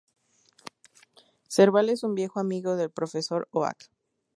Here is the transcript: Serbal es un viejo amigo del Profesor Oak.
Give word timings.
Serbal 1.47 1.89
es 1.91 2.01
un 2.01 2.15
viejo 2.15 2.39
amigo 2.39 2.75
del 2.75 2.89
Profesor 2.89 3.47
Oak. 3.51 3.91